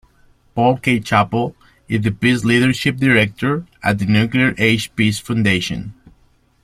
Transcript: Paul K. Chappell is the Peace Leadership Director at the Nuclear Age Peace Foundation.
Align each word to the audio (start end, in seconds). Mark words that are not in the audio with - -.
Paul 0.55 0.77
K. 0.79 0.99
Chappell 0.99 1.55
is 1.87 2.01
the 2.01 2.09
Peace 2.09 2.43
Leadership 2.43 2.97
Director 2.97 3.67
at 3.83 3.99
the 3.99 4.05
Nuclear 4.07 4.55
Age 4.57 4.89
Peace 4.95 5.19
Foundation. 5.19 5.93